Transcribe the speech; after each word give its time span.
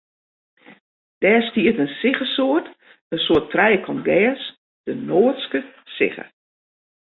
Dêr 1.21 1.41
stiet 1.47 1.77
in 1.83 1.91
siggesoart, 1.99 2.67
in 3.13 3.19
soart 3.25 3.47
trijekant 3.53 4.05
gers, 4.07 4.43
de 4.85 4.93
noardske 5.07 5.59
sigge. 5.95 6.25